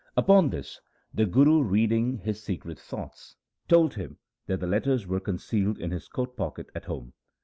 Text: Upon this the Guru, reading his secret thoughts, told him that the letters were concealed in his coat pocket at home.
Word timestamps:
Upon 0.17 0.49
this 0.49 0.81
the 1.13 1.27
Guru, 1.27 1.61
reading 1.61 2.17
his 2.17 2.41
secret 2.41 2.79
thoughts, 2.79 3.35
told 3.67 3.93
him 3.93 4.17
that 4.47 4.59
the 4.59 4.65
letters 4.65 5.05
were 5.05 5.19
concealed 5.19 5.77
in 5.77 5.91
his 5.91 6.07
coat 6.07 6.35
pocket 6.35 6.71
at 6.73 6.85
home. 6.85 7.13